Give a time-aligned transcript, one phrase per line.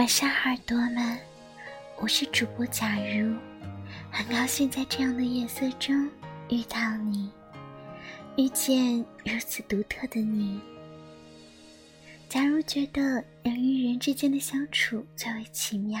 [0.00, 1.18] 晚上好，耳朵们，
[1.98, 3.36] 我是主播假如，
[4.10, 6.08] 很高兴在这样的夜色中
[6.48, 7.30] 遇到你，
[8.38, 8.96] 遇见
[9.26, 10.58] 如此独特的你。
[12.30, 16.00] 假如觉得人与人之间的相处最为奇妙，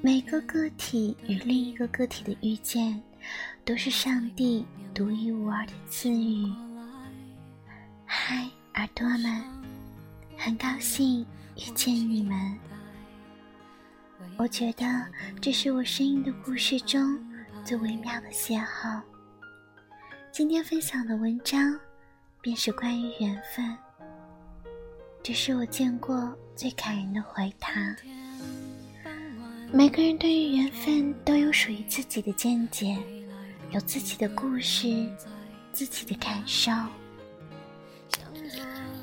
[0.00, 2.98] 每个个体与另一个个体的遇见，
[3.66, 6.50] 都是上帝独一无二的赐予。
[8.06, 9.44] 嗨，耳朵们，
[10.38, 11.26] 很高兴。
[11.56, 12.58] 遇见你们，
[14.36, 14.84] 我觉得
[15.40, 17.18] 这是我声音的故事中
[17.64, 19.00] 最微妙的邂逅。
[20.30, 21.78] 今天分享的文章
[22.42, 23.74] 便是关于缘分，
[25.22, 27.70] 这是我见过最感人的回答。
[29.72, 32.98] 每个人对于缘分都有属于自己的见解，
[33.70, 35.10] 有自己的故事，
[35.72, 36.70] 自己的感受。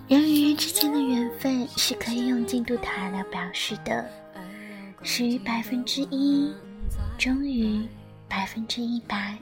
[0.09, 4.05] 人与人之间的缘分是可以用进度条来表示的，
[5.01, 6.53] 始于百分之一，
[7.17, 7.87] 终于
[8.27, 9.37] 百分之一百。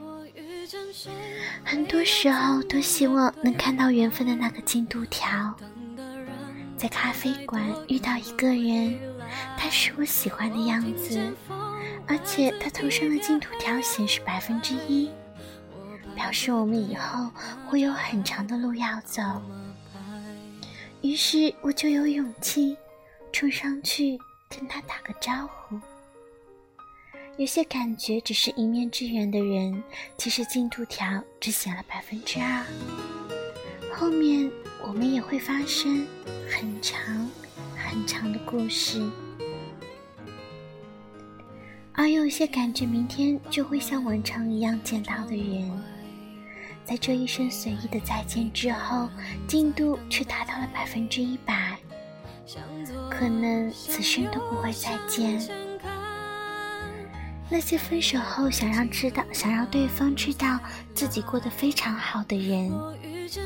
[1.64, 5.52] 很多时候都希望能看到缘分的那个进度条。
[6.76, 8.96] 在咖啡馆遇到一个人，
[9.58, 11.20] 他是我喜欢的样子，
[12.06, 15.10] 而且他头上的进度条显示百分之一，
[16.14, 17.28] 表示我们以后
[17.66, 19.22] 会有很长的路要走。
[21.02, 22.76] 于是我就有勇气
[23.32, 24.16] 冲上去
[24.48, 25.78] 跟他打个招呼。
[27.36, 29.82] 有些感觉只是一面之缘的人，
[30.16, 32.64] 其实进度条只写了百分之二。
[33.92, 34.50] 后面
[34.86, 36.06] 我们也会发生
[36.48, 37.28] 很长
[37.76, 39.02] 很长的故事。
[41.94, 45.91] 而有些感觉明天就会像往常一样见到的人。
[46.84, 49.08] 在这一声随意的再见之后，
[49.46, 51.76] 进度却达到了百分之一百，
[53.08, 55.40] 可能此生都不会再见。
[57.48, 60.58] 那些分手后想让知道、想让对方知道
[60.94, 62.72] 自己过得非常好的人，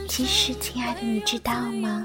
[0.09, 2.05] 其实，亲爱的，你知道吗？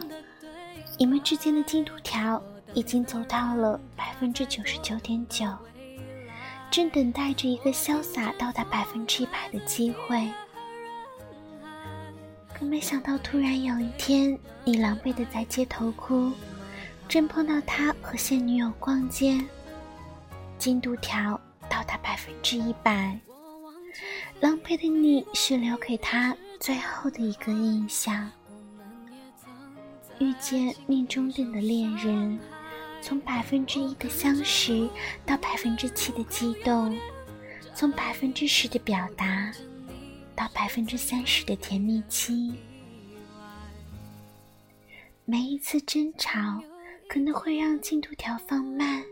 [0.97, 2.41] 你们之间的进度条
[2.73, 5.45] 已经走到了百分之九十九点九，
[6.69, 10.27] 正等待着一个潇洒到达百分之一百的机会。
[12.61, 16.31] 可没想到，突然有一天，你狼狈的在街头哭，
[17.09, 19.43] 正碰到他和现女友逛街，
[20.59, 23.19] 进度条到达百分之一百。
[24.41, 28.29] 狼狈的你是留给他最后的一个印象。
[30.19, 32.39] 遇见命中定的恋人，
[33.01, 34.87] 从百分之一的相识
[35.25, 36.95] 到百分之七的激动，
[37.73, 39.51] 从百分之十的表达。
[40.35, 42.53] 到百分之三十的甜蜜期，
[45.25, 46.63] 每一次争吵
[47.07, 49.03] 可能会让进度条放慢，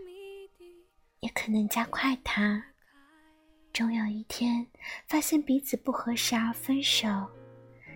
[1.20, 2.64] 也可能加快它。
[3.72, 4.66] 终有一天
[5.08, 7.08] 发现彼此不合适而分手，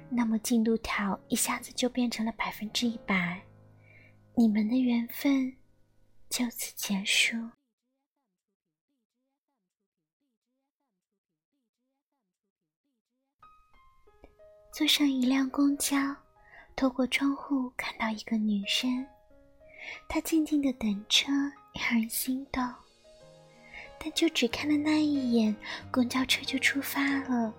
[0.09, 3.41] 那么进度条一下子就变成了百分之一百，
[4.35, 5.55] 你们的缘分
[6.29, 7.35] 就此结束。
[14.73, 15.95] 坐上一辆公交，
[16.75, 19.05] 透过窗户看到一个女生，
[20.09, 21.31] 她静静的等车，
[21.75, 22.67] 让人心动。
[23.99, 25.55] 但就只看了那一眼，
[25.91, 27.53] 公交车就出发了。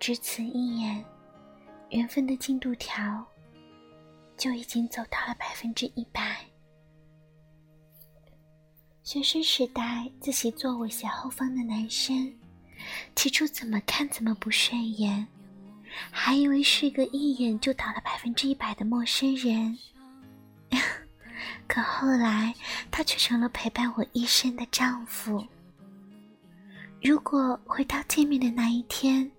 [0.00, 1.04] 只此一眼，
[1.90, 3.24] 缘分的进度条
[4.36, 6.44] 就已经走到了百分之一百。
[9.04, 12.36] 学生时代，自习座位斜后方的男生，
[13.14, 15.24] 起初怎么看怎么不顺眼。
[16.10, 19.78] 还以为是个一眼就倒了百分之一百的陌生人，
[21.66, 22.54] 可后来
[22.90, 25.46] 他却成了陪伴我一生的丈夫。
[27.02, 29.30] 如果回到见面的那一天，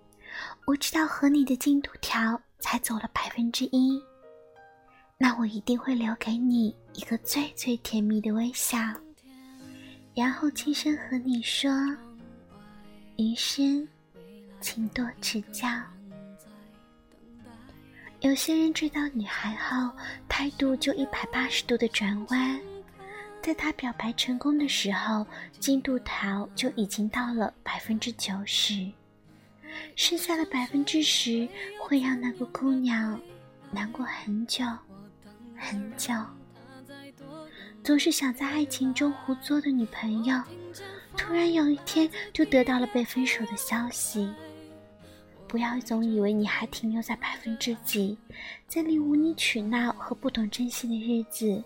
[0.66, 4.02] 我知道和你的进度条才走了百分之一，
[5.18, 8.78] 那我一定会留给你一个最最甜蜜的微笑，
[10.16, 11.72] 然后轻声和你说
[13.18, 13.88] ：“余生，
[14.60, 15.68] 请多指教。”
[18.22, 19.92] 有些人知道你还好，
[20.30, 22.62] 态度就一百八十度的转弯。
[23.42, 25.26] 在他表白成功的时候，
[25.60, 28.88] 进度条就已经到了百分之九十，
[29.96, 31.50] 剩下的百分之十
[31.82, 33.20] 会让那个姑娘
[33.72, 34.64] 难过很久
[35.58, 36.14] 很久。
[37.84, 40.40] 总是想在爱情中胡作的女朋友，
[41.18, 44.32] 突然有一天就得到了被分手的消息。
[45.52, 48.18] 不要总以为你还停留在百分之几，
[48.70, 51.62] 在你无理取闹和不懂珍惜的日子，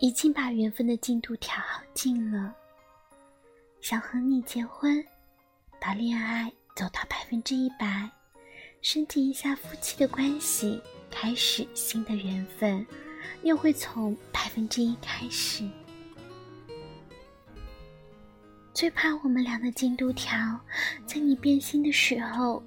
[0.00, 2.54] 已经把缘分的进度调好近了，
[3.80, 5.02] 想和你结婚，
[5.80, 8.10] 把恋爱走到百分之一百，
[8.82, 10.78] 升级一下夫妻的关系，
[11.10, 12.86] 开始新的缘分，
[13.44, 15.66] 又会从百分之一开始。
[18.74, 20.60] 最怕我们俩的进度条，
[21.06, 22.62] 在你变心的时候，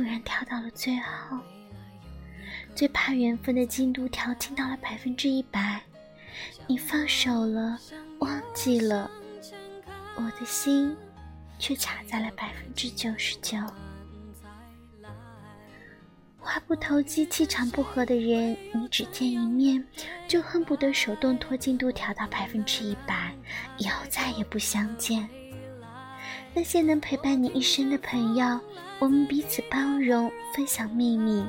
[0.00, 1.38] 突然跳到了最后。
[2.74, 5.78] 最怕缘分的进度条进到了百分之一百。
[6.66, 7.78] 你放手了，
[8.20, 9.10] 忘记了，
[10.16, 10.96] 我的心
[11.58, 13.58] 却卡在了百分之九十九。
[16.38, 19.86] 话不投机、气场不合的人，你只见一面
[20.26, 23.34] 就恨不得手动拖进度调到百分之一百，
[23.76, 25.28] 以后再也不相见。
[26.52, 28.60] 那些能陪伴你一生的朋友，
[28.98, 31.44] 我们彼此包容，分享秘密，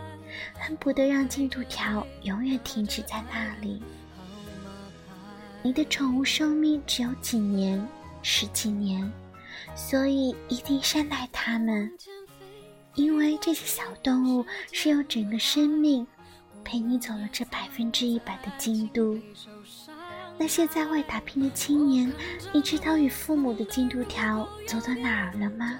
[0.59, 3.81] 恨不得让进度条永远停止在那里。
[5.63, 7.85] 你的宠物寿命只有几年、
[8.21, 9.11] 十几年，
[9.75, 11.91] 所以一定善待它们，
[12.95, 16.05] 因为这些小动物是用整个生命
[16.63, 19.19] 陪你走了这百分之一百的进度。
[20.37, 22.11] 那些在外打拼的青年，
[22.51, 25.79] 你知道与父母的进度条走到哪儿了吗？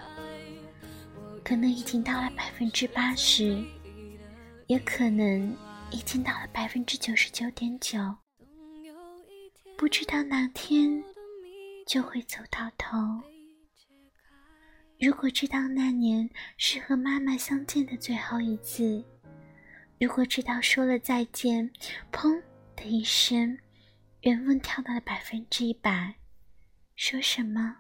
[1.44, 3.64] 可能已经到了百分之八十，
[4.68, 5.58] 也可能
[5.90, 8.00] 已经到了百分之九十九点九。
[9.76, 11.04] 不知道哪天
[11.88, 12.98] 就会走到头。
[15.00, 19.04] 如果知道那年是和妈妈相见的最后一次，
[20.00, 21.68] 如果知道说了再见，
[22.12, 22.40] 砰
[22.76, 23.58] 的一声，
[24.22, 26.16] 缘分跳到了百分之一百，
[26.96, 27.78] 说什么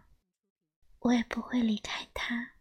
[0.99, 2.53] 我也不会离开他。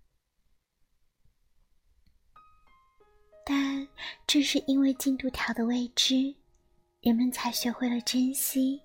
[3.44, 3.88] 但
[4.26, 6.34] 正是因为进度条的未知，
[7.00, 8.82] 人们才学会了珍惜。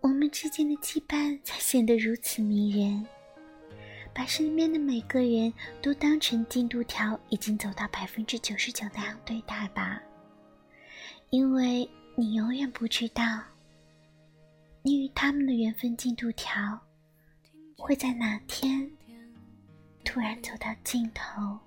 [0.00, 3.04] 我们之间的羁绊才显得如此迷人。
[4.14, 10.00] 把身边的每个人都当成进度条，已经走到百分之九十九那样对待吧，
[11.30, 13.42] 因为你永远不知道，
[14.86, 16.80] 你与他们的缘分进度条
[17.76, 18.88] 会在哪天
[20.04, 21.58] 突然走到尽头，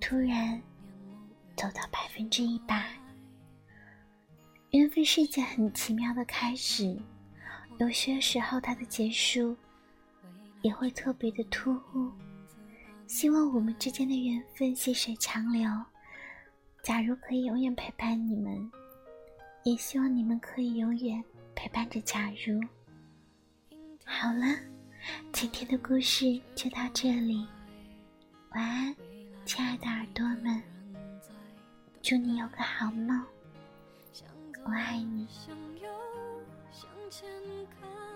[0.00, 0.58] 突然
[1.54, 2.98] 走到百分之一百。
[4.70, 6.98] 缘分是一件很奇妙的开始。
[7.76, 9.54] 有些时候，它的结束
[10.62, 12.10] 也会特别的突兀。
[13.06, 15.70] 希望我们之间的缘分细水长流。
[16.82, 18.72] 假如可以永远陪伴你们，
[19.62, 21.22] 也希望你们可以永远
[21.58, 22.60] 陪伴着假如。
[24.04, 24.46] 好了，
[25.32, 27.44] 今天的故事就到这里，
[28.50, 28.94] 晚安，
[29.44, 30.62] 亲爱的耳朵们，
[32.00, 33.26] 祝你有个好梦，
[34.64, 35.26] 我爱你。
[36.70, 37.28] 向前
[37.80, 38.07] 看。